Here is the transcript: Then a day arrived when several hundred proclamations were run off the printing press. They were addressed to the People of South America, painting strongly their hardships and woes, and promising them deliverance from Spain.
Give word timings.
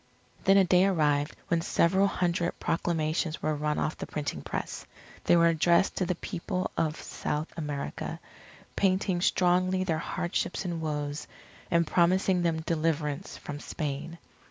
Then 0.45 0.57
a 0.57 0.63
day 0.63 0.87
arrived 0.87 1.35
when 1.49 1.61
several 1.61 2.07
hundred 2.07 2.59
proclamations 2.59 3.39
were 3.43 3.53
run 3.53 3.77
off 3.77 3.99
the 3.99 4.07
printing 4.07 4.41
press. 4.41 4.83
They 5.25 5.35
were 5.35 5.45
addressed 5.49 5.95
to 5.97 6.07
the 6.07 6.15
People 6.15 6.71
of 6.75 6.99
South 6.99 7.53
America, 7.55 8.19
painting 8.75 9.21
strongly 9.21 9.83
their 9.83 9.99
hardships 9.99 10.65
and 10.65 10.81
woes, 10.81 11.27
and 11.69 11.85
promising 11.85 12.41
them 12.41 12.61
deliverance 12.63 13.37
from 13.37 13.59
Spain. 13.59 14.17